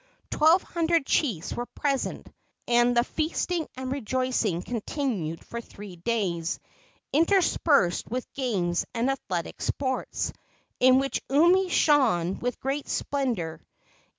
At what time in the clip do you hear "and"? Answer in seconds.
2.67-2.97, 3.77-3.91, 8.95-9.11